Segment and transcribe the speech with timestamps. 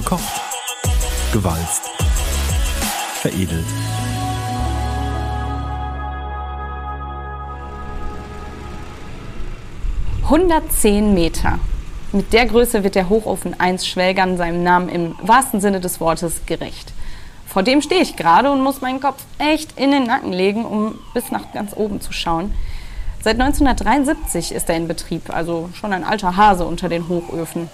[0.00, 0.40] Gekocht.
[1.30, 1.82] Gewalzt.
[3.20, 3.66] Veredelt.
[10.26, 11.58] »110 Meter.
[12.12, 16.46] Mit der Größe wird der Hochofen 1 Schwelgern seinem Namen im wahrsten Sinne des Wortes
[16.46, 16.94] gerecht.
[17.46, 20.98] Vor dem stehe ich gerade und muss meinen Kopf echt in den Nacken legen, um
[21.12, 22.54] bis nach ganz oben zu schauen.
[23.22, 27.68] Seit 1973 ist er in Betrieb, also schon ein alter Hase unter den Hochöfen.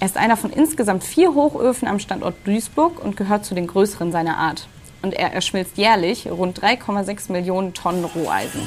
[0.00, 4.12] Er ist einer von insgesamt vier Hochöfen am Standort Duisburg und gehört zu den größeren
[4.12, 4.68] seiner Art.
[5.02, 8.60] Und er erschmilzt jährlich rund 3,6 Millionen Tonnen Roheisen.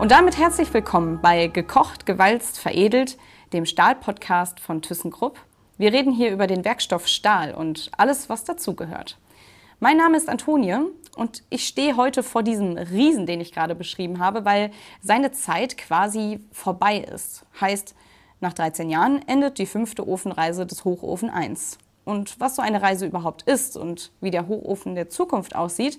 [0.00, 3.16] Und damit herzlich willkommen bei Gekocht, Gewalzt, Veredelt,
[3.52, 5.38] dem Stahl-Podcast von ThyssenKrupp.
[5.78, 9.18] Wir reden hier über den Werkstoff Stahl und alles, was dazugehört.
[9.82, 10.76] Mein Name ist Antonie
[11.16, 15.76] und ich stehe heute vor diesem Riesen, den ich gerade beschrieben habe, weil seine Zeit
[15.76, 17.44] quasi vorbei ist.
[17.60, 17.96] Heißt,
[18.38, 21.78] nach 13 Jahren endet die fünfte Ofenreise des Hochofen 1.
[22.04, 25.98] Und was so eine Reise überhaupt ist und wie der Hochofen der Zukunft aussieht,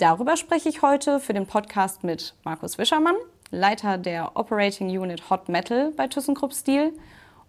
[0.00, 3.14] darüber spreche ich heute für den Podcast mit Markus Wischermann,
[3.52, 6.92] Leiter der Operating Unit Hot Metal bei ThyssenKrupp Steel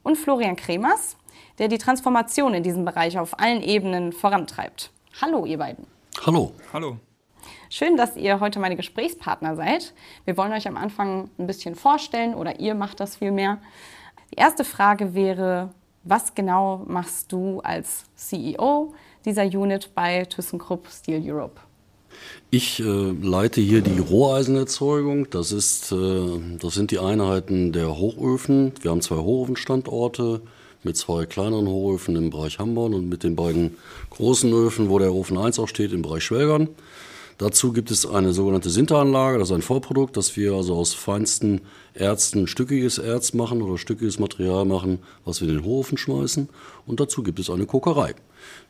[0.03, 1.17] und Florian Kremers,
[1.58, 4.91] der die Transformation in diesem Bereich auf allen Ebenen vorantreibt.
[5.20, 5.86] Hallo, ihr beiden.
[6.26, 6.54] Hallo.
[6.72, 6.98] Hallo.
[7.70, 9.94] Schön, dass ihr heute meine Gesprächspartner seid.
[10.26, 13.59] Wir wollen euch am Anfang ein bisschen vorstellen oder ihr macht das viel mehr.
[14.31, 15.70] Die erste Frage wäre,
[16.03, 18.94] was genau machst du als CEO
[19.26, 21.59] dieser Unit bei ThyssenKrupp Steel Europe?
[22.50, 25.30] Ich äh, leite hier die Roheisenerzeugung.
[25.30, 28.73] Das, ist, äh, das sind die Einheiten der Hochöfen.
[28.81, 30.42] Wir haben zwei Hochofenstandorte
[30.84, 33.78] mit zwei kleineren Hochöfen im Bereich Hamborn und mit den beiden
[34.10, 36.70] großen Öfen, wo der Ofen 1 auch steht, im Bereich Schwelgern.
[37.42, 41.62] Dazu gibt es eine sogenannte Sinteranlage, das ist ein Vorprodukt, das wir also aus feinsten
[41.96, 46.50] Erzen stückiges Erz machen oder stückiges Material machen, was wir in den Hochofen schmeißen.
[46.86, 48.14] Und dazu gibt es eine Kokerei.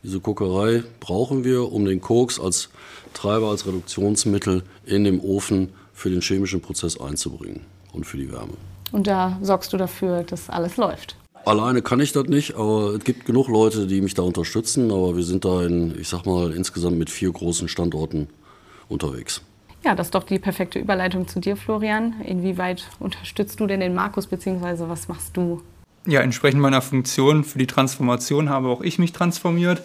[0.02, 2.70] Diese Kokerei brauchen wir, um den Koks als
[3.12, 7.60] Treiber, als Reduktionsmittel in dem Ofen für den chemischen Prozess einzubringen
[7.92, 8.54] und für die Wärme.
[8.90, 11.16] Und da sorgst du dafür, dass alles läuft?
[11.44, 14.90] Alleine kann ich das nicht, aber es gibt genug Leute, die mich da unterstützen.
[14.90, 18.28] Aber wir sind da in, ich sag mal, insgesamt mit vier großen Standorten
[18.88, 19.42] unterwegs.
[19.84, 22.14] Ja, das ist doch die perfekte Überleitung zu dir, Florian.
[22.24, 25.60] Inwieweit unterstützt du denn den Markus, beziehungsweise was machst du?
[26.06, 29.82] Ja, entsprechend meiner Funktion für die Transformation habe auch ich mich transformiert.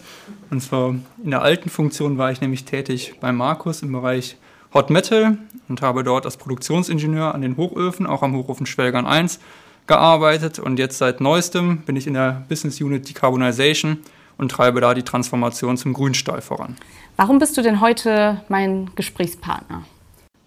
[0.50, 0.90] Und zwar
[1.22, 4.36] in der alten Funktion war ich nämlich tätig bei Markus im Bereich
[4.74, 5.38] Hot Metal
[5.68, 9.40] und habe dort als Produktionsingenieur an den Hochöfen, auch am Hochofen Schwelgern 1,
[9.88, 13.98] gearbeitet und jetzt seit neuestem bin ich in der Business Unit Decarbonization
[14.36, 16.76] und treibe da die Transformation zum Grünstahl voran.
[17.16, 19.82] Warum bist du denn heute mein Gesprächspartner?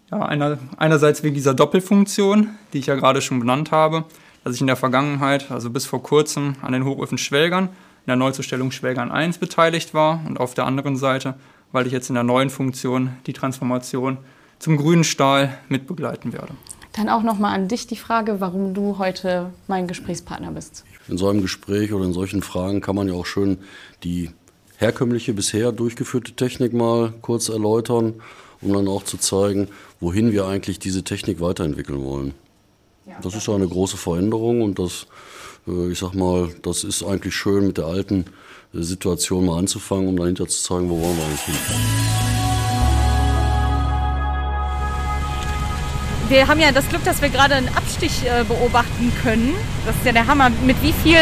[0.09, 4.05] Ja, einer, einerseits wegen dieser Doppelfunktion, die ich ja gerade schon benannt habe,
[4.43, 8.15] dass ich in der Vergangenheit, also bis vor kurzem, an den Hochöfen Schwelgern, in der
[8.15, 11.35] Neuzustellung Schwelgern 1 beteiligt war und auf der anderen Seite,
[11.71, 14.17] weil ich jetzt in der neuen Funktion die Transformation
[14.59, 16.53] zum grünen Stahl mitbegleiten werde.
[16.93, 20.83] Dann auch nochmal an dich die Frage, warum du heute mein Gesprächspartner bist.
[21.07, 23.59] In so einem Gespräch oder in solchen Fragen kann man ja auch schön
[24.03, 24.31] die
[24.77, 28.15] herkömmliche bisher durchgeführte Technik mal kurz erläutern,
[28.61, 29.69] um dann auch zu zeigen,
[29.99, 32.33] wohin wir eigentlich diese Technik weiterentwickeln wollen.
[33.21, 35.07] Das ist eine große Veränderung und das,
[35.67, 38.25] äh, ich sag mal, das ist eigentlich schön mit der alten
[38.73, 41.55] äh, Situation mal anzufangen, um dahinter zu zeigen, wo wollen wir eigentlich hin.
[46.31, 49.53] Wir haben ja das Glück, dass wir gerade einen Abstich äh, beobachten können.
[49.85, 50.49] Das ist ja der Hammer.
[50.65, 51.17] Mit wie viel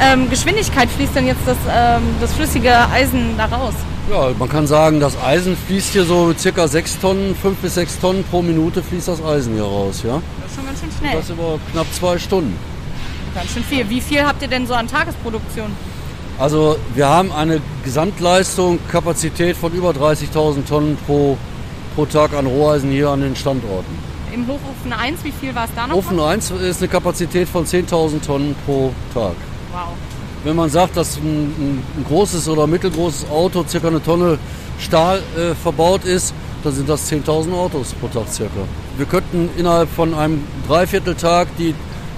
[0.00, 3.74] ähm, Geschwindigkeit fließt denn jetzt das, ähm, das flüssige Eisen da raus?
[4.10, 8.00] Ja, man kann sagen, das Eisen fließt hier so circa 6 Tonnen, 5 bis 6
[8.00, 10.20] Tonnen pro Minute fließt das Eisen hier raus, ja?
[10.42, 11.14] Das ist schon ganz schön schnell.
[11.14, 12.58] Das über knapp zwei Stunden.
[13.36, 13.88] Ganz schön viel.
[13.88, 15.70] Wie viel habt ihr denn so an Tagesproduktion?
[16.40, 21.38] Also wir haben eine Gesamtleistung, Kapazität von über 30.000 Tonnen pro,
[21.94, 24.10] pro Tag an Roheisen hier an den Standorten.
[24.32, 25.96] Im Hochofen 1, wie viel war es da noch?
[25.96, 29.34] Ofen 1 ist eine Kapazität von 10.000 Tonnen pro Tag.
[29.72, 29.88] Wow.
[30.44, 34.38] Wenn man sagt, dass ein, ein großes oder mittelgroßes Auto circa eine Tonne
[34.78, 36.32] Stahl äh, verbaut ist,
[36.62, 38.60] dann sind das 10.000 Autos pro Tag circa.
[38.96, 41.74] Wir könnten innerhalb von einem Dreivierteltag die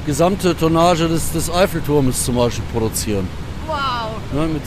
[0.06, 3.29] gesamte Tonnage des, des Eiffelturmes zum Beispiel produzieren.
[3.67, 4.11] Wow.
[4.32, 4.62] Ne, mit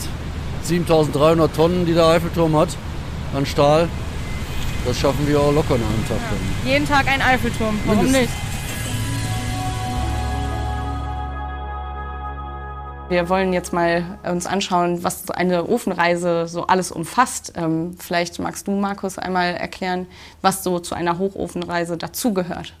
[0.66, 2.70] 7.300 Tonnen, die der Eiffelturm hat
[3.34, 3.88] an Stahl.
[4.86, 6.18] Das schaffen wir auch locker in einem Tag.
[6.64, 6.70] Ja.
[6.72, 8.30] Jeden Tag ein Eiffelturm, warum Mindestens.
[8.30, 8.46] nicht?
[13.08, 17.52] Wir wollen jetzt mal uns anschauen, was eine Ofenreise so alles umfasst.
[17.56, 20.06] Ähm, vielleicht magst du, Markus, einmal erklären,
[20.40, 22.74] was so zu einer Hochofenreise dazugehört.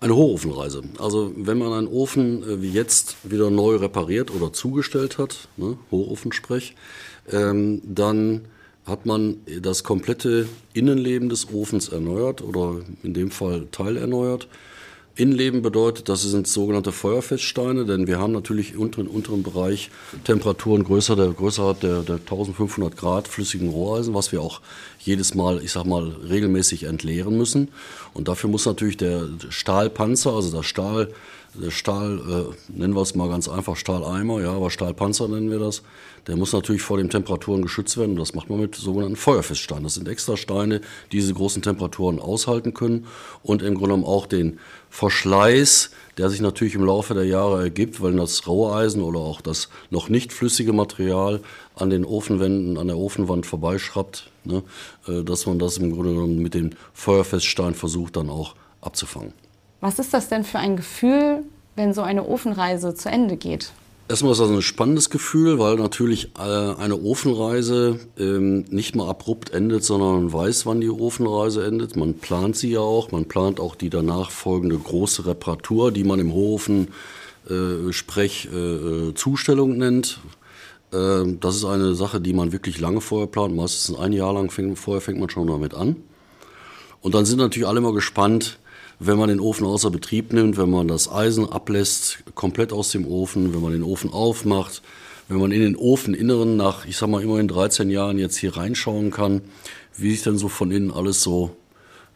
[0.00, 0.82] Eine Hochofenreise.
[0.98, 5.78] Also wenn man einen Ofen äh, wie jetzt wieder neu repariert oder zugestellt hat, ne,
[5.90, 6.74] Hochofensprech,
[7.32, 8.42] ähm, dann
[8.88, 14.48] hat man das komplette Innenleben des Ofens erneuert oder in dem Fall teilerneuert.
[15.18, 19.90] Innenleben bedeutet, das sind sogenannte Feuerfeststeine, denn wir haben natürlich im unteren, unteren Bereich
[20.22, 24.60] Temperaturen größer, der, größer der, der 1500 Grad flüssigen Roheisen, was wir auch
[25.00, 27.68] jedes Mal, ich sag mal, regelmäßig entleeren müssen.
[28.14, 31.08] Und dafür muss natürlich der Stahlpanzer, also der Stahl,
[31.60, 35.58] der Stahl, äh, nennen wir es mal ganz einfach Stahleimer, ja, aber Stahlpanzer nennen wir
[35.58, 35.82] das,
[36.26, 38.12] der muss natürlich vor den Temperaturen geschützt werden.
[38.12, 39.84] Und das macht man mit sogenannten Feuerfeststeinen.
[39.84, 43.06] Das sind extra Steine, die diese großen Temperaturen aushalten können
[43.42, 44.58] und im Grunde genommen auch den
[44.90, 49.40] Verschleiß, der sich natürlich im Laufe der Jahre ergibt, weil das raue Eisen oder auch
[49.40, 51.40] das noch nicht flüssige Material
[51.74, 54.62] an den Ofenwänden, an der Ofenwand vorbeischraubt, ne,
[55.06, 59.32] äh, dass man das im Grunde genommen mit dem Feuerfeststein versucht dann auch abzufangen.
[59.80, 61.44] Was ist das denn für ein Gefühl,
[61.76, 63.72] wenn so eine Ofenreise zu Ende geht?
[64.08, 69.50] Erstmal ist das ein spannendes Gefühl, weil natürlich äh, eine Ofenreise ähm, nicht mal abrupt
[69.50, 71.94] endet, sondern man weiß, wann die Ofenreise endet.
[71.94, 73.12] Man plant sie ja auch.
[73.12, 76.88] Man plant auch die danach folgende große Reparatur, die man im Hofen
[77.50, 80.20] äh, Sprech äh, Zustellung nennt.
[80.92, 83.54] Ähm, das ist eine Sache, die man wirklich lange vorher plant.
[83.54, 85.96] Meistens ein Jahr lang fängt, vorher fängt man schon damit an.
[87.02, 88.58] Und dann sind natürlich alle immer gespannt,
[89.00, 93.06] wenn man den Ofen außer Betrieb nimmt, wenn man das Eisen ablässt, komplett aus dem
[93.06, 94.82] Ofen, wenn man den Ofen aufmacht,
[95.28, 99.10] wenn man in den Ofeninneren nach, ich sag mal, immerhin 13 Jahren jetzt hier reinschauen
[99.10, 99.42] kann,
[99.96, 101.56] wie sich denn so von innen alles so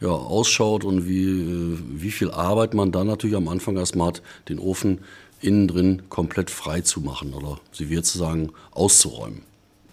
[0.01, 4.59] ja, ausschaut und wie, wie viel Arbeit man dann natürlich am Anfang erstmal hat, den
[4.59, 4.99] Ofen
[5.41, 9.43] innen drin komplett frei zu machen oder, wie wir zu sagen, auszuräumen.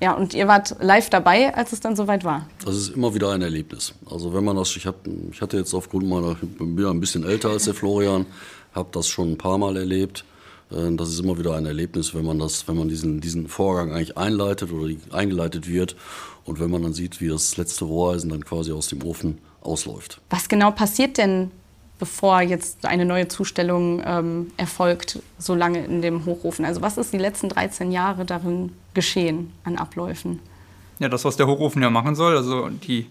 [0.02, 2.48] Ja, und ihr wart live dabei, als es dann soweit war.
[2.64, 3.94] Das ist immer wieder ein Erlebnis.
[4.10, 4.96] Also wenn man das, ich, hab,
[5.32, 8.26] ich hatte jetzt aufgrund meiner, ich bin ja ein bisschen älter als der Florian,
[8.74, 10.24] habe das schon ein paar Mal erlebt.
[10.72, 13.92] Äh, das ist immer wieder ein Erlebnis, wenn man das, wenn man diesen, diesen Vorgang
[13.92, 15.98] eigentlich einleitet oder eingeleitet wird
[16.46, 20.22] und wenn man dann sieht, wie das letzte Rohreisen dann quasi aus dem Ofen ausläuft.
[20.30, 21.52] Was genau passiert denn
[22.00, 26.64] bevor jetzt eine neue Zustellung ähm, erfolgt, so lange in dem Hochofen?
[26.64, 30.40] Also was ist die letzten 13 Jahre darin geschehen an Abläufen?
[31.00, 33.06] Ja, das, was der Hochofen ja machen soll, also die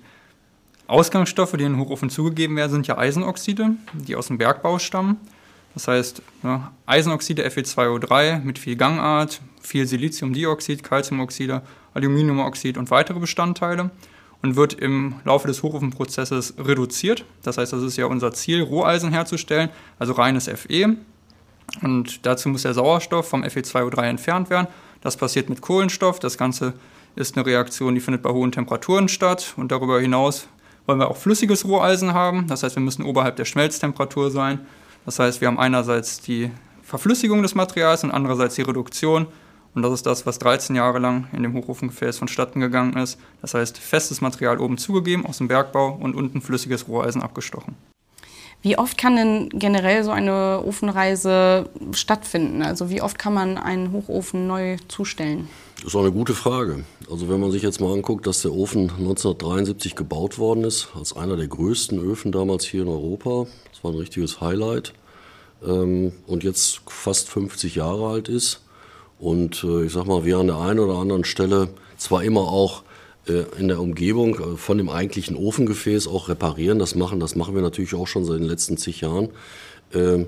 [0.86, 5.16] Ausgangsstoffe, die in den Hochofen zugegeben werden, sind ja Eisenoxide, die aus dem Bergbau stammen.
[5.72, 11.62] Das heißt, ne, Eisenoxide, Fe2O3 mit viel Gangart, viel Siliziumdioxid, Calciumoxide,
[11.94, 13.90] Aluminiumoxid und weitere Bestandteile
[14.42, 17.24] und wird im Laufe des Hochofenprozesses reduziert.
[17.42, 20.96] Das heißt, das ist ja unser Ziel, Roheisen herzustellen, also reines Fe.
[21.82, 24.68] Und dazu muss der Sauerstoff vom Fe2O3 entfernt werden.
[25.00, 26.18] Das passiert mit Kohlenstoff.
[26.18, 26.74] Das Ganze
[27.16, 29.54] ist eine Reaktion, die findet bei hohen Temperaturen statt.
[29.56, 30.48] Und darüber hinaus
[30.86, 32.46] wollen wir auch flüssiges Roheisen haben.
[32.46, 34.60] Das heißt, wir müssen oberhalb der Schmelztemperatur sein.
[35.04, 36.50] Das heißt, wir haben einerseits die
[36.82, 39.26] Verflüssigung des Materials und andererseits die Reduktion.
[39.74, 43.20] Und das ist das, was 13 Jahre lang in dem Hochofengefäß vonstatten gegangen ist.
[43.42, 47.76] Das heißt, festes Material oben zugegeben aus dem Bergbau und unten flüssiges Roheisen abgestochen.
[48.60, 52.62] Wie oft kann denn generell so eine Ofenreise stattfinden?
[52.62, 55.48] Also wie oft kann man einen Hochofen neu zustellen?
[55.76, 56.84] Das ist auch eine gute Frage.
[57.08, 61.16] Also wenn man sich jetzt mal anguckt, dass der Ofen 1973 gebaut worden ist, als
[61.16, 64.92] einer der größten Öfen damals hier in Europa, das war ein richtiges Highlight,
[65.64, 68.62] ähm, und jetzt fast 50 Jahre alt ist,
[69.20, 72.82] und äh, ich sag mal, wir an der einen oder anderen Stelle zwar immer auch
[73.28, 77.62] in der Umgebung äh, von dem eigentlichen Ofengefäß auch reparieren, das machen, das machen wir
[77.62, 79.28] natürlich auch schon seit den letzten zig Jahren.
[79.92, 80.24] Äh,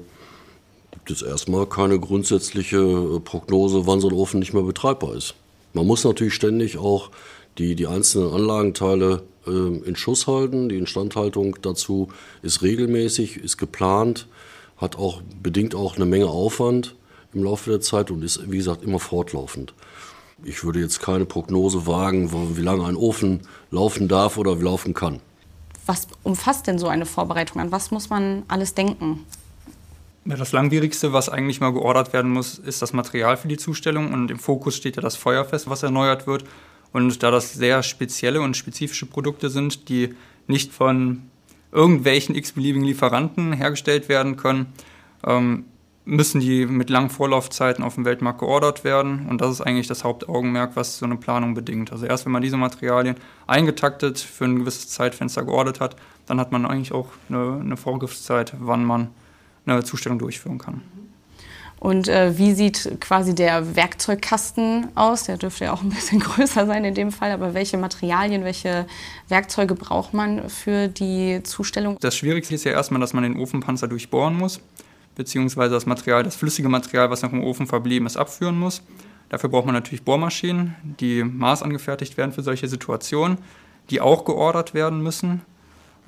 [0.91, 5.35] gibt es erstmal keine grundsätzliche äh, Prognose, wann so ein Ofen nicht mehr betreibbar ist.
[5.73, 7.11] Man muss natürlich ständig auch
[7.59, 10.69] die, die einzelnen Anlagenteile äh, in Schuss halten.
[10.69, 12.09] Die Instandhaltung dazu
[12.43, 14.27] ist regelmäßig, ist geplant,
[14.77, 16.95] hat auch bedingt auch eine Menge Aufwand
[17.33, 19.75] im Laufe der Zeit und ist, wie gesagt, immer fortlaufend.
[20.45, 25.21] Ich würde jetzt keine Prognose wagen, wie lange ein Ofen laufen darf oder laufen kann.
[25.87, 27.61] Was umfasst denn so eine Vorbereitung?
[27.61, 29.27] An was muss man alles denken?
[30.25, 34.13] Ja, das Langwierigste, was eigentlich mal geordert werden muss, ist das Material für die Zustellung.
[34.13, 36.45] Und im Fokus steht ja das Feuerfest, was erneuert wird.
[36.93, 40.15] Und da das sehr spezielle und spezifische Produkte sind, die
[40.47, 41.23] nicht von
[41.73, 44.73] irgendwelchen x-beliebigen Lieferanten hergestellt werden können,
[45.27, 45.65] ähm,
[46.11, 49.29] müssen die mit langen Vorlaufzeiten auf dem Weltmarkt geordert werden.
[49.29, 51.93] Und das ist eigentlich das Hauptaugenmerk, was so eine Planung bedingt.
[51.93, 53.15] Also erst wenn man diese Materialien
[53.47, 55.95] eingetaktet für ein gewisses Zeitfenster geordert hat,
[56.27, 59.09] dann hat man eigentlich auch eine, eine Vorgriffszeit, wann man
[59.67, 60.83] eine Zustellung durchführen kann.
[61.79, 65.25] Und äh, wie sieht quasi der Werkzeugkasten aus?
[65.25, 68.87] Der dürfte ja auch ein bisschen größer sein in dem Fall, aber welche Materialien, welche
[69.29, 71.97] Werkzeuge braucht man für die Zustellung?
[72.01, 74.61] Das Schwierigste ist ja erstmal, dass man den Ofenpanzer durchbohren muss,
[75.15, 78.83] beziehungsweise das Material, das flüssige Material, was noch im Ofen verblieben ist, abführen muss.
[79.29, 83.39] Dafür braucht man natürlich Bohrmaschinen, die maßangefertigt werden für solche Situationen,
[83.91, 85.43] die auch geordert werden müssen.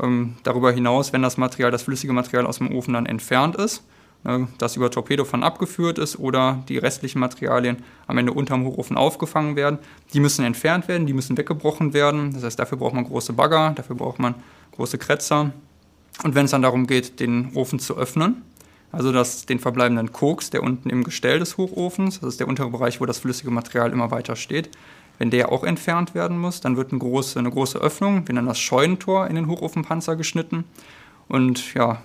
[0.02, 3.84] Ähm, darüber hinaus, wenn das Material, das flüssige Material aus dem Ofen dann entfernt ist,
[4.24, 9.56] Ne, das über Torpedofan abgeführt ist oder die restlichen Materialien am Ende unterm Hochofen aufgefangen
[9.56, 9.78] werden.
[10.14, 12.32] Die müssen entfernt werden, die müssen weggebrochen werden.
[12.32, 14.36] Das heißt, dafür braucht man große Bagger, dafür braucht man
[14.76, 15.52] große Kretzer.
[16.22, 18.42] Und wenn es dann darum geht, den Ofen zu öffnen,
[18.92, 22.70] also das, den verbleibenden Koks, der unten im Gestell des Hochofens, das ist der untere
[22.70, 24.70] Bereich, wo das flüssige Material immer weiter steht,
[25.18, 28.48] wenn der auch entfernt werden muss, dann wird eine große, eine große Öffnung, wir nennen
[28.48, 30.64] das Scheunentor, in den Hochofenpanzer geschnitten.
[31.28, 32.02] Und ja,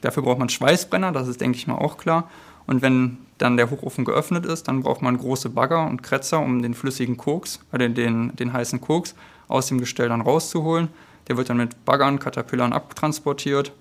[0.00, 2.30] Dafür braucht man Schweißbrenner, das ist, denke ich mal, auch klar.
[2.66, 6.62] Und wenn dann der Hochofen geöffnet ist, dann braucht man große Bagger und Kretzer, um
[6.62, 9.14] den flüssigen Koks, äh, den, den, den heißen Koks
[9.48, 10.88] aus dem Gestell dann rauszuholen.
[11.28, 13.72] Der wird dann mit Baggern, Caterpillern abtransportiert.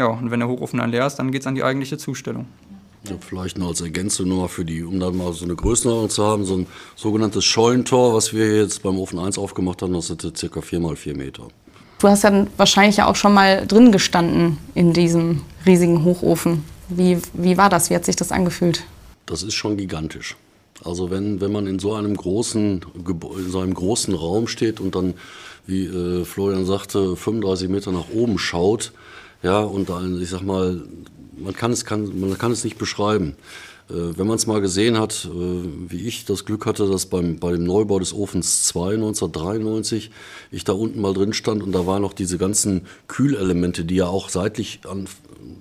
[0.00, 2.46] Ja, und wenn der Hochofen dann leer ist, dann geht es an die eigentliche Zustellung.
[3.04, 6.24] Ja, vielleicht noch als Ergänzung nur für die, um dann mal so eine Größenordnung zu
[6.24, 6.66] haben, so ein
[6.96, 10.96] sogenanntes Schollentor, was wir jetzt beim Ofen 1 aufgemacht haben, das sind circa 4 mal
[10.96, 11.48] 4 Meter.
[11.98, 16.64] Du hast dann wahrscheinlich ja auch schon mal drin gestanden in diesem riesigen Hochofen.
[16.88, 17.90] Wie, wie war das?
[17.90, 18.84] Wie hat sich das angefühlt?
[19.26, 20.34] Das ist schon gigantisch.
[20.82, 24.94] Also wenn, wenn man in so einem großen in so einem großen Raum steht und
[24.94, 25.12] dann,
[25.66, 28.92] wie äh, Florian sagte, 35 Meter nach oben schaut,
[29.42, 30.82] ja, und dann, ich sag mal,
[31.36, 33.34] man kann es, kann, man kann es nicht beschreiben.
[33.90, 35.30] Äh, wenn man es mal gesehen hat, äh,
[35.88, 40.10] wie ich das Glück hatte, dass beim, bei dem Neubau des Ofens 2 1993
[40.50, 44.06] ich da unten mal drin stand und da waren noch diese ganzen Kühlelemente, die ja
[44.06, 45.06] auch seitlich an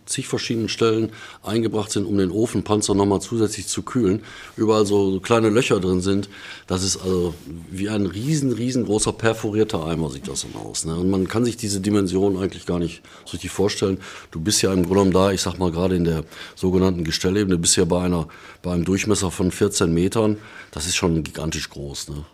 [0.05, 1.11] zig verschiedenen Stellen
[1.43, 4.21] eingebracht sind, um den Ofenpanzer nochmal zusätzlich zu kühlen,
[4.57, 6.29] überall so kleine Löcher drin sind.
[6.67, 7.33] Das ist also
[7.69, 10.85] wie ein riesen, riesengroßer perforierter Eimer sieht das dann aus.
[10.85, 10.95] Ne?
[10.95, 13.99] Und man kann sich diese Dimension eigentlich gar nicht so richtig vorstellen.
[14.31, 16.23] Du bist ja im Grunde genommen da, ich sag mal gerade in der
[16.55, 18.18] sogenannten Gestellebene, bist ja bei einer,
[18.61, 20.37] bei einem Durchmesser von 14 Metern.
[20.71, 22.09] Das ist schon gigantisch groß.
[22.09, 22.25] Ne?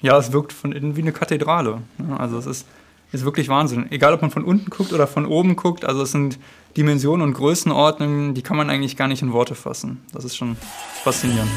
[0.00, 1.82] Ja, es wirkt von innen wie eine Kathedrale.
[1.98, 2.18] Ne?
[2.18, 2.66] Also es ist
[3.14, 3.86] ist wirklich Wahnsinn.
[3.90, 6.38] Egal, ob man von unten guckt oder von oben guckt, also es sind
[6.76, 10.02] Dimensionen und Größenordnungen, die kann man eigentlich gar nicht in Worte fassen.
[10.12, 10.56] Das ist schon
[11.04, 11.50] faszinierend.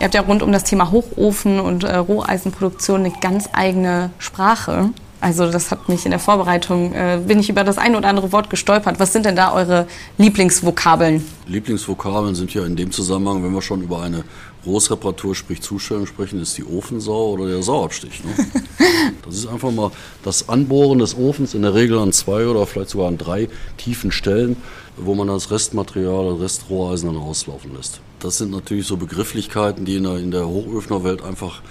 [0.00, 4.90] Ihr habt ja rund um das Thema Hochofen und äh, Roheisenproduktion eine ganz eigene Sprache.
[5.20, 8.30] Also das hat mich in der Vorbereitung, äh, bin ich über das ein oder andere
[8.32, 9.00] Wort gestolpert.
[9.00, 11.24] Was sind denn da eure Lieblingsvokabeln?
[11.46, 14.22] Lieblingsvokabeln sind ja in dem Zusammenhang, wenn wir schon über eine
[14.62, 18.22] Großreparatur, sprich Zustellung sprechen, ist die Ofensau oder der Sauabstich.
[18.22, 18.46] Ne?
[19.24, 19.90] das ist einfach mal
[20.22, 24.12] das Anbohren des Ofens, in der Regel an zwei oder vielleicht sogar an drei tiefen
[24.12, 24.56] Stellen,
[24.96, 28.00] wo man das Restmaterial, das Restrohreisen dann rauslaufen lässt.
[28.20, 31.62] Das sind natürlich so Begrifflichkeiten, die in der, in der Hochöfnerwelt einfach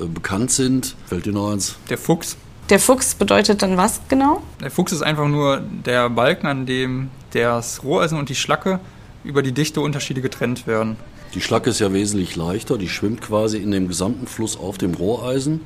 [0.00, 0.94] äh, bekannt sind.
[1.06, 1.76] Fällt dir noch eins?
[1.88, 2.36] Der Fuchs.
[2.70, 4.42] Der Fuchs bedeutet dann was genau?
[4.62, 8.80] Der Fuchs ist einfach nur der Balken, an dem das Roheisen und die Schlacke
[9.22, 10.96] über die Dichteunterschiede getrennt werden.
[11.34, 14.94] Die Schlacke ist ja wesentlich leichter, die schwimmt quasi in dem gesamten Fluss auf dem
[14.94, 15.60] Rohreisen.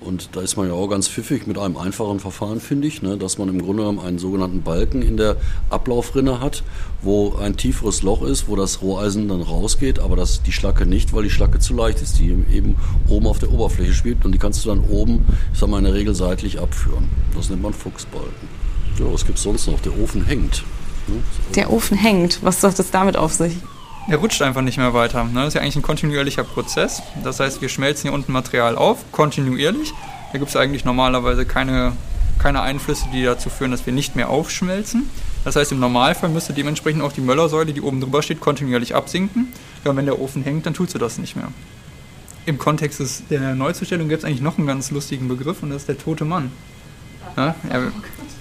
[0.00, 3.16] Und da ist man ja auch ganz pfiffig mit einem einfachen Verfahren, finde ich, ne,
[3.16, 5.36] dass man im Grunde genommen einen sogenannten Balken in der
[5.70, 6.62] Ablaufrinne hat,
[7.00, 11.14] wo ein tieferes Loch ist, wo das Roheisen dann rausgeht, aber das, die Schlacke nicht,
[11.14, 12.76] weil die Schlacke zu leicht ist, die eben
[13.08, 15.84] oben auf der Oberfläche schwebt und die kannst du dann oben, ich sag mal, in
[15.84, 17.08] der Regel seitlich abführen.
[17.34, 18.48] Das nennt man Fuchsbalken.
[18.98, 19.80] Ja, was gibt es sonst noch?
[19.80, 20.64] Der Ofen hängt.
[21.06, 21.16] Ne?
[21.54, 22.40] Der Ofen hängt.
[22.42, 23.56] Was hat es damit auf sich?
[24.08, 25.24] Er rutscht einfach nicht mehr weiter.
[25.24, 25.32] Ne?
[25.34, 27.02] Das ist ja eigentlich ein kontinuierlicher Prozess.
[27.22, 29.92] Das heißt, wir schmelzen hier unten Material auf, kontinuierlich.
[30.32, 31.92] Da gibt es eigentlich normalerweise keine,
[32.38, 35.08] keine Einflüsse, die dazu führen, dass wir nicht mehr aufschmelzen.
[35.44, 39.52] Das heißt, im Normalfall müsste dementsprechend auch die Möllersäule, die oben drüber steht, kontinuierlich absinken.
[39.84, 41.48] Ja, und wenn der Ofen hängt, dann tut sie das nicht mehr.
[42.46, 45.88] Im Kontext der Neuzustellung gibt es eigentlich noch einen ganz lustigen Begriff und das ist
[45.88, 46.50] der tote Mann.
[47.36, 47.92] Ja, er,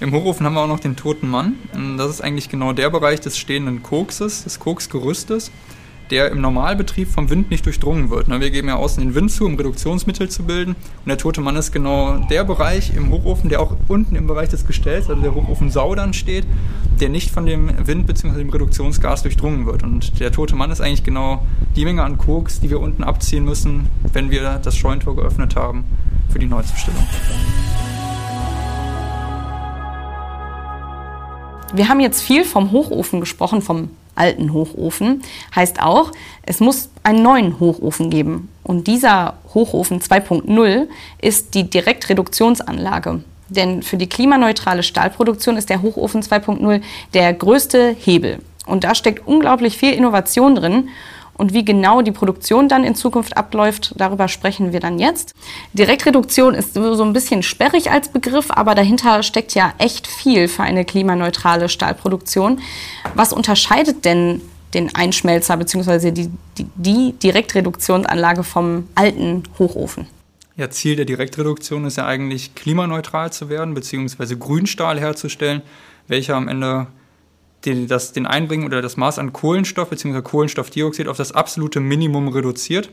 [0.03, 1.53] Im Hochofen haben wir auch noch den toten Mann.
[1.98, 5.50] Das ist eigentlich genau der Bereich des stehenden Kokses, des Koksgerüstes,
[6.12, 8.27] der im Normalbetrieb vom Wind nicht durchdrungen wird.
[8.27, 10.72] Wir geben ja außen den Wind zu, um Reduktionsmittel zu bilden.
[10.72, 14.50] Und der tote Mann ist genau der Bereich im Hochofen, der auch unten im Bereich
[14.50, 16.45] des Gestells, also der Hochofen Saudern steht,
[17.00, 18.39] der nicht von dem Wind bzw.
[18.39, 19.83] dem Reduktionsgas durchdrungen wird.
[19.83, 23.45] Und der tote Mann ist eigentlich genau die Menge an Koks, die wir unten abziehen
[23.45, 25.86] müssen, wenn wir das Scheuntor geöffnet haben
[26.27, 27.07] für die Neuzustellung.
[31.75, 35.24] Wir haben jetzt viel vom Hochofen gesprochen, vom alten Hochofen.
[35.56, 36.12] Heißt auch,
[36.44, 38.50] es muss einen neuen Hochofen geben.
[38.62, 40.88] Und dieser Hochofen 2.0
[41.20, 43.24] ist die Direktreduktionsanlage.
[43.50, 46.82] Denn für die klimaneutrale Stahlproduktion ist der Hochofen 2.0
[47.15, 48.38] der größte Hebel.
[48.68, 50.89] Und da steckt unglaublich viel Innovation drin.
[51.44, 55.34] Und wie genau die Produktion dann in Zukunft abläuft, darüber sprechen wir dann jetzt.
[55.74, 60.64] Direktreduktion ist so ein bisschen sperrig als Begriff, aber dahinter steckt ja echt viel für
[60.64, 62.62] eine klimaneutrale Stahlproduktion.
[63.14, 64.40] Was unterscheidet denn
[64.74, 66.12] den Einschmelzer bzw.
[66.12, 70.08] Die, die, die Direktreduktionsanlage vom alten Hochofen?
[70.56, 74.38] Ja, Ziel der Direktreduktion ist ja eigentlich klimaneutral zu werden bzw.
[74.38, 75.62] Grünstahl herzustellen,
[76.08, 76.88] welcher am Ende
[77.65, 80.22] den, das, den Einbringen oder das Maß an Kohlenstoff bzw.
[80.22, 82.89] Kohlenstoffdioxid auf das absolute Minimum reduziert,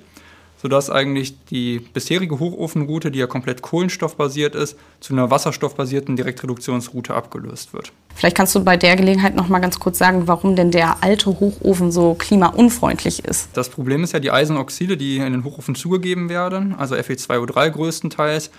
[0.60, 7.72] sodass eigentlich die bisherige Hochofenroute, die ja komplett kohlenstoffbasiert ist, zu einer wasserstoffbasierten Direktreduktionsroute abgelöst
[7.72, 7.92] wird.
[8.14, 11.26] Vielleicht kannst du bei der Gelegenheit noch mal ganz kurz sagen, warum denn der alte
[11.26, 13.48] Hochofen so klimaunfreundlich ist.
[13.54, 18.50] Das Problem ist ja die Eisenoxide, die in den Hochofen zugegeben werden, also Fe2O3 größtenteils,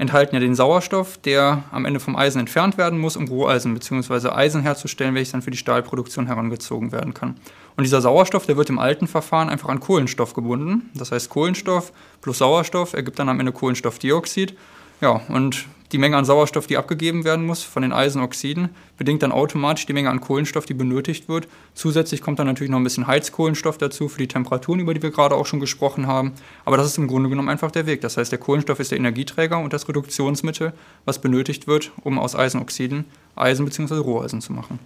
[0.00, 4.30] enthalten ja den Sauerstoff, der am Ende vom Eisen entfernt werden muss, um Roheisen bzw.
[4.30, 7.36] Eisen herzustellen, welches dann für die Stahlproduktion herangezogen werden kann.
[7.76, 10.88] Und dieser Sauerstoff, der wird im alten Verfahren einfach an Kohlenstoff gebunden.
[10.94, 11.92] Das heißt, Kohlenstoff
[12.22, 14.56] plus Sauerstoff ergibt dann am Ende Kohlenstoffdioxid.
[15.02, 19.32] Ja, und die Menge an Sauerstoff, die abgegeben werden muss von den Eisenoxiden, bedingt dann
[19.32, 21.48] automatisch die Menge an Kohlenstoff, die benötigt wird.
[21.74, 25.10] Zusätzlich kommt dann natürlich noch ein bisschen Heizkohlenstoff dazu für die Temperaturen, über die wir
[25.10, 26.32] gerade auch schon gesprochen haben.
[26.64, 28.00] Aber das ist im Grunde genommen einfach der Weg.
[28.00, 30.72] Das heißt, der Kohlenstoff ist der Energieträger und das Reduktionsmittel,
[31.04, 33.04] was benötigt wird, um aus Eisenoxiden
[33.34, 33.94] Eisen bzw.
[33.94, 34.78] Roheisen zu machen.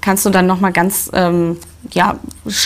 [0.00, 1.58] Kannst du dann noch mal ganz ähm,
[1.92, 2.18] ja,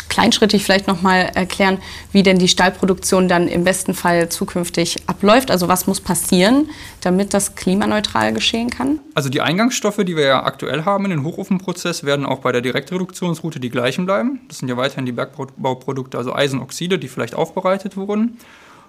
[0.09, 1.79] kleinschrittig vielleicht noch mal erklären,
[2.13, 5.51] wie denn die Stahlproduktion dann im besten Fall zukünftig abläuft?
[5.51, 6.69] Also was muss passieren,
[7.01, 9.01] damit das klimaneutral geschehen kann?
[9.15, 12.61] Also die Eingangsstoffe, die wir ja aktuell haben in den Hochofenprozess, werden auch bei der
[12.61, 14.41] Direktreduktionsroute die gleichen bleiben.
[14.49, 18.39] Das sind ja weiterhin die Bergbauprodukte, also Eisenoxide, die vielleicht aufbereitet wurden.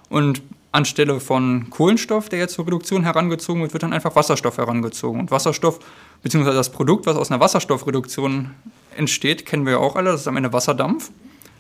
[0.10, 5.20] Und anstelle von Kohlenstoff, der jetzt zur Reduktion herangezogen wird, wird dann einfach Wasserstoff herangezogen.
[5.20, 5.80] Und Wasserstoff,
[6.24, 8.52] beziehungsweise das Produkt, was aus einer Wasserstoffreduktion
[8.96, 11.12] entsteht, kennen wir ja auch alle, das ist am Ende Wasserdampf.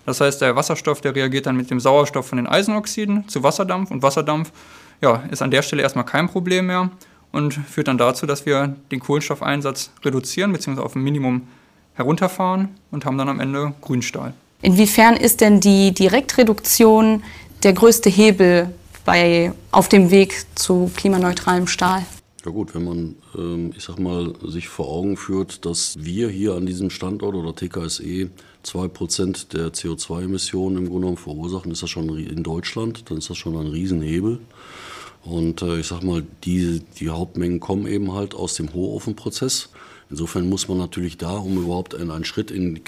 [0.06, 3.92] Das heißt, der Wasserstoff, der reagiert dann mit dem Sauerstoff von den Eisenoxiden zu Wasserdampf
[3.92, 4.52] und Wasserdampf
[5.02, 6.90] ja, ist an der Stelle erstmal kein Problem mehr
[7.32, 10.82] und führt dann dazu, dass wir den Kohlenstoffeinsatz reduzieren bzw.
[10.82, 11.48] auf ein Minimum
[11.94, 14.34] herunterfahren und haben dann am Ende Grünstahl.
[14.62, 17.24] Inwiefern ist denn die Direktreduktion
[17.64, 18.74] der größte Hebel
[19.06, 22.04] bei, auf dem Weg zu klimaneutralem Stahl?
[22.50, 26.56] Ja gut, wenn man, ähm, ich sag mal, sich vor Augen führt, dass wir hier
[26.56, 28.32] an diesem Standort oder TKSE
[28.66, 33.38] 2% der CO2-Emissionen im Grunde genommen verursachen, ist das schon in Deutschland, dann ist das
[33.38, 34.40] schon ein Riesenhebel.
[35.24, 39.70] Und äh, ich sag mal, die, die Hauptmengen kommen eben halt aus dem Hochofenprozess.
[40.10, 42.84] Insofern muss man natürlich da, um überhaupt einen, einen Schritt in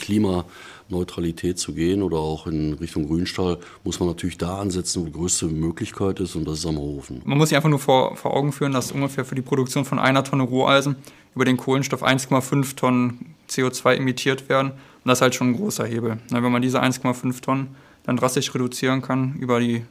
[0.91, 5.13] Klimaneutralität zu gehen oder auch in Richtung Grünstahl, muss man natürlich da ansetzen, wo die
[5.13, 7.21] größte Möglichkeit ist und das ist am Hofen.
[7.23, 9.99] Man muss sich einfach nur vor, vor Augen führen, dass ungefähr für die Produktion von
[9.99, 10.97] einer Tonne Roheisen
[11.33, 14.71] über den Kohlenstoff 1,5 Tonnen CO2 emittiert werden.
[14.71, 16.17] Und das ist halt schon ein großer Hebel.
[16.29, 19.83] Wenn man diese 1,5 Tonnen dann drastisch reduzieren kann über die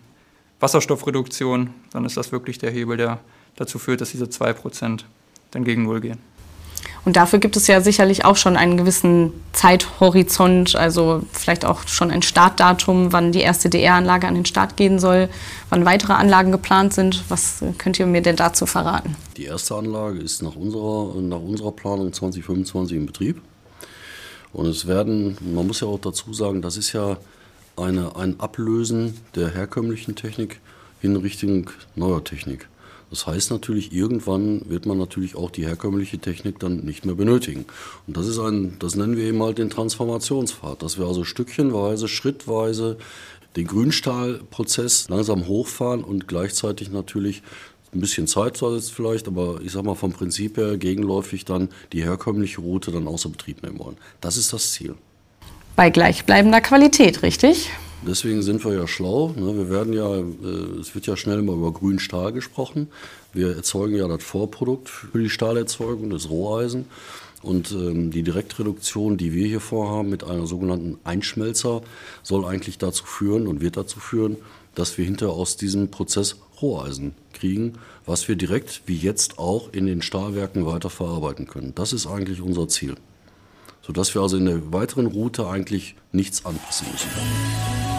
[0.60, 3.20] Wasserstoffreduktion, dann ist das wirklich der Hebel, der
[3.56, 5.04] dazu führt, dass diese 2%
[5.50, 6.18] dann gegen Null gehen.
[7.04, 12.10] Und dafür gibt es ja sicherlich auch schon einen gewissen Zeithorizont, also vielleicht auch schon
[12.10, 15.28] ein Startdatum, wann die erste DR-Anlage an den Start gehen soll,
[15.70, 17.24] wann weitere Anlagen geplant sind.
[17.28, 19.16] Was könnt ihr mir denn dazu verraten?
[19.36, 23.40] Die erste Anlage ist nach unserer, nach unserer Planung 2025 in Betrieb.
[24.52, 27.16] Und es werden, man muss ja auch dazu sagen, das ist ja
[27.76, 30.60] eine, ein Ablösen der herkömmlichen Technik
[31.02, 32.68] in Richtung neuer Technik.
[33.11, 37.66] Das heißt natürlich, irgendwann wird man natürlich auch die herkömmliche Technik dann nicht mehr benötigen.
[38.07, 42.07] Und das ist ein, das nennen wir eben halt den Transformationspfad, dass wir also stückchenweise,
[42.07, 42.99] schrittweise
[43.57, 47.42] den Grünstahlprozess langsam hochfahren und gleichzeitig natürlich
[47.92, 52.05] ein bisschen Zeit versetzt vielleicht, aber ich sag mal vom Prinzip her gegenläufig dann die
[52.05, 53.96] herkömmliche Route dann außer Betrieb nehmen wollen.
[54.20, 54.94] Das ist das Ziel.
[55.75, 57.70] Bei gleichbleibender Qualität, richtig?
[58.06, 59.34] Deswegen sind wir ja schlau.
[59.36, 59.56] Ne?
[59.56, 62.88] Wir werden ja, äh, es wird ja schnell immer über grünen Stahl gesprochen.
[63.32, 66.86] Wir erzeugen ja das Vorprodukt für die Stahlerzeugung, das Roheisen.
[67.42, 71.82] Und ähm, die Direktreduktion, die wir hier vorhaben mit einer sogenannten Einschmelzer,
[72.22, 74.36] soll eigentlich dazu führen und wird dazu führen,
[74.74, 77.74] dass wir hinterher aus diesem Prozess Roheisen kriegen,
[78.06, 81.74] was wir direkt wie jetzt auch in den Stahlwerken weiterverarbeiten können.
[81.74, 82.96] Das ist eigentlich unser Ziel.
[83.82, 87.89] Sodass wir also in der weiteren Route eigentlich nichts anpassen müssen.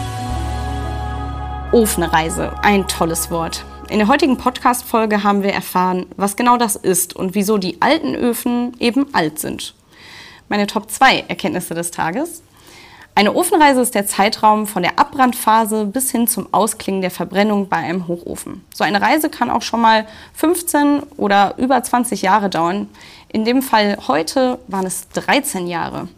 [1.72, 3.64] Ofenreise, ein tolles Wort.
[3.88, 8.14] In der heutigen Podcast-Folge haben wir erfahren, was genau das ist und wieso die alten
[8.14, 9.74] Öfen eben alt sind.
[10.50, 12.42] Meine Top 2 Erkenntnisse des Tages.
[13.14, 17.78] Eine Ofenreise ist der Zeitraum von der Abbrandphase bis hin zum Ausklingen der Verbrennung bei
[17.78, 18.62] einem Hochofen.
[18.74, 22.90] So eine Reise kann auch schon mal 15 oder über 20 Jahre dauern.
[23.28, 26.08] In dem Fall heute waren es 13 Jahre.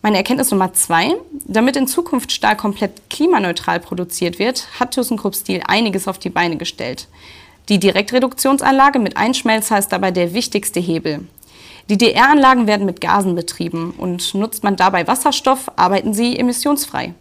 [0.00, 5.62] Meine Erkenntnis Nummer zwei, damit in Zukunft Stahl komplett klimaneutral produziert wird, hat ThyssenKrupp Steel
[5.66, 7.08] einiges auf die Beine gestellt.
[7.68, 11.26] Die Direktreduktionsanlage mit Einschmelzer ist dabei der wichtigste Hebel.
[11.90, 17.14] Die DR-Anlagen werden mit Gasen betrieben und nutzt man dabei Wasserstoff, arbeiten sie emissionsfrei.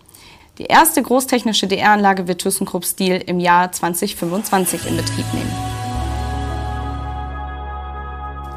[0.59, 5.76] Die erste großtechnische DR-Anlage wird ThyssenKrupp Steel im Jahr 2025 in Betrieb nehmen.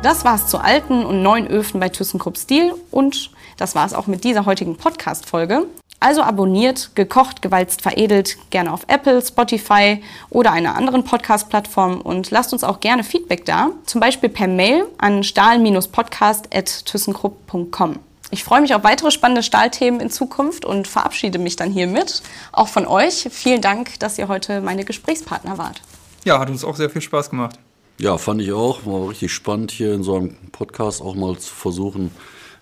[0.03, 4.25] Das war's zu alten und neuen Öfen bei ThyssenKrupp Steel und das war's auch mit
[4.25, 5.67] dieser heutigen Podcast-Folge.
[6.03, 12.55] Also abonniert, gekocht, gewalzt, veredelt, gerne auf Apple, Spotify oder einer anderen Podcast-Plattform und lasst
[12.55, 17.99] uns auch gerne Feedback da, zum Beispiel per Mail an stahl-podcast.thyssenkrupp.com.
[18.31, 22.23] Ich freue mich auf weitere spannende Stahlthemen in Zukunft und verabschiede mich dann hiermit.
[22.53, 23.29] Auch von euch.
[23.31, 25.83] Vielen Dank, dass ihr heute meine Gesprächspartner wart.
[26.25, 27.59] Ja, hat uns auch sehr viel Spaß gemacht.
[28.01, 28.87] Ja, fand ich auch.
[28.87, 32.11] War richtig spannend hier in so einem Podcast auch mal zu versuchen,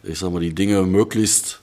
[0.02, 1.60] ich sag mal, die Dinge möglichst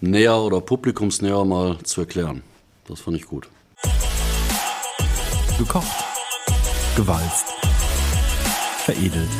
[0.00, 2.42] näher oder publikumsnäher mal zu erklären.
[2.88, 3.48] Das fand ich gut.
[5.56, 6.04] Gekocht,
[6.96, 7.46] gewalzt,
[8.84, 9.30] veredelt.